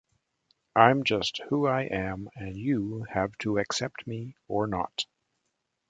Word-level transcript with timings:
I'm 0.75 1.03
just 1.03 1.43
who 1.49 1.67
I 1.67 1.83
am 1.83 2.31
and 2.35 2.57
you 2.57 3.05
have 3.11 3.37
to 3.37 3.59
accept 3.59 4.07
me 4.07 4.35
or 4.47 4.65
not. 4.65 5.05